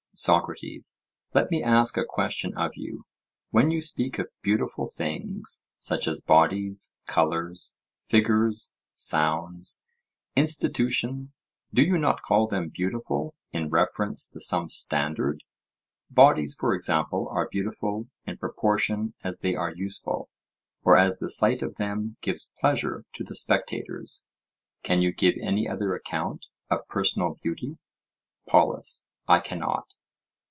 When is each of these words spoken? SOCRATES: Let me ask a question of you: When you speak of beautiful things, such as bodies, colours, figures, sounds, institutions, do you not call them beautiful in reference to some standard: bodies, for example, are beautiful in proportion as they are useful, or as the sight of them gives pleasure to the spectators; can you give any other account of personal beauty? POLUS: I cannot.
SOCRATES: 0.13 0.97
Let 1.33 1.49
me 1.49 1.63
ask 1.63 1.97
a 1.97 2.05
question 2.05 2.55
of 2.55 2.73
you: 2.75 3.07
When 3.49 3.71
you 3.71 3.81
speak 3.81 4.19
of 4.19 4.27
beautiful 4.43 4.87
things, 4.87 5.63
such 5.79 6.07
as 6.07 6.21
bodies, 6.21 6.93
colours, 7.07 7.75
figures, 8.07 8.71
sounds, 8.93 9.79
institutions, 10.35 11.39
do 11.73 11.81
you 11.81 11.97
not 11.97 12.21
call 12.21 12.45
them 12.45 12.69
beautiful 12.69 13.33
in 13.51 13.71
reference 13.71 14.27
to 14.27 14.39
some 14.39 14.67
standard: 14.67 15.43
bodies, 16.11 16.53
for 16.53 16.75
example, 16.75 17.27
are 17.31 17.49
beautiful 17.49 18.07
in 18.27 18.37
proportion 18.37 19.15
as 19.23 19.39
they 19.39 19.55
are 19.55 19.73
useful, 19.73 20.29
or 20.83 20.97
as 20.97 21.17
the 21.17 21.31
sight 21.31 21.63
of 21.63 21.77
them 21.77 22.17
gives 22.21 22.53
pleasure 22.59 23.05
to 23.13 23.23
the 23.23 23.33
spectators; 23.33 24.23
can 24.83 25.01
you 25.01 25.11
give 25.11 25.33
any 25.41 25.67
other 25.67 25.95
account 25.95 26.45
of 26.69 26.87
personal 26.87 27.39
beauty? 27.41 27.79
POLUS: 28.47 29.07
I 29.27 29.39
cannot. 29.39 29.95